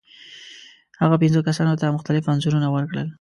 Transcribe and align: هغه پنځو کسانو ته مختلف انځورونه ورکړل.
هغه 1.01 1.15
پنځو 1.23 1.45
کسانو 1.47 1.79
ته 1.81 1.93
مختلف 1.95 2.23
انځورونه 2.33 2.67
ورکړل. 2.71 3.07